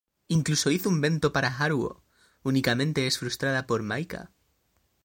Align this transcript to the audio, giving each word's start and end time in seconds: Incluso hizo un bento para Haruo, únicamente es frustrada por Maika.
Incluso 0.29 0.71
hizo 0.71 0.89
un 0.89 0.99
bento 0.99 1.31
para 1.31 1.55
Haruo, 1.59 2.03
únicamente 2.41 3.05
es 3.05 3.19
frustrada 3.19 3.67
por 3.67 3.83
Maika. 3.83 4.31